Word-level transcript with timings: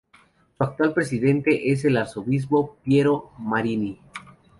Su 0.57 0.63
actual 0.63 0.95
presidente 0.95 1.71
es 1.71 1.85
el 1.85 1.95
Arzobispo 1.95 2.75
Piero 2.83 3.29
Marini. 3.37 4.01